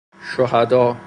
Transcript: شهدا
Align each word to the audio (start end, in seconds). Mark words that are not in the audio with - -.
شهدا 0.37 0.97